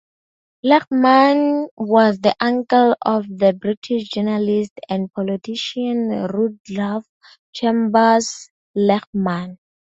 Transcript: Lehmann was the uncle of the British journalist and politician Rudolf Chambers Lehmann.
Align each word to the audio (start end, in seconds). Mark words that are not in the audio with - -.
Lehmann 0.63 1.67
was 1.77 2.19
the 2.21 2.35
uncle 2.39 2.95
of 3.03 3.27
the 3.29 3.53
British 3.53 4.09
journalist 4.09 4.71
and 4.89 5.13
politician 5.13 6.25
Rudolf 6.27 7.05
Chambers 7.53 8.49
Lehmann. 8.73 9.59